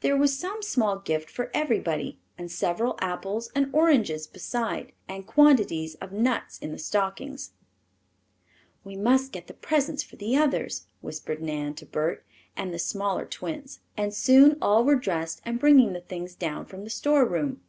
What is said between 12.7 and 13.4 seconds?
the smaller